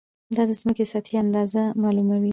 دا 0.35 0.43
د 0.49 0.51
ځمکې 0.61 0.83
د 0.85 0.89
سطحې 0.91 1.15
اندازه 1.23 1.61
معلوموي. 1.81 2.29